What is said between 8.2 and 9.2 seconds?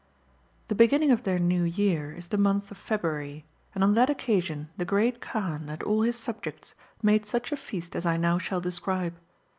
shall describe.